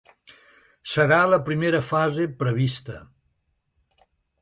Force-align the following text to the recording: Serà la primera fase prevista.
Serà 0.93 1.19
la 1.35 1.39
primera 1.51 1.83
fase 1.91 2.29
prevista. 2.43 2.99